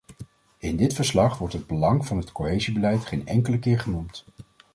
In 0.57 0.75
dit 0.77 0.93
verslag 0.93 1.37
wordt 1.37 1.53
het 1.53 1.67
belang 1.67 2.05
van 2.05 2.17
het 2.17 2.31
cohesiebeleid 2.31 3.05
geen 3.05 3.27
enkele 3.27 3.59
keer 3.59 3.79
genoemd. 3.79 4.25